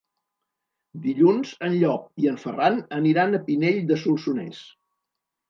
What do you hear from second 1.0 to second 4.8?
Dilluns en Llop i en Ferran aniran a Pinell de Solsonès.